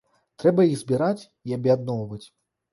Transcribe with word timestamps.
Трэба 0.43 0.65
іх 0.69 0.79
збіраць 0.81 1.23
і 1.53 1.55
аб'ядноўваць. 1.61 2.23